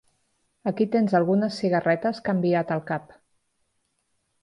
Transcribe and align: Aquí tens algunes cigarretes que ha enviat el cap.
Aquí 0.71 0.87
tens 0.95 1.13
algunes 1.19 1.59
cigarretes 1.63 2.25
que 2.25 2.35
ha 2.35 2.37
enviat 2.41 2.75
el 2.79 2.85
cap. 3.07 3.17